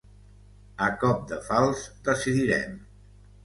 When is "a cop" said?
0.85-1.21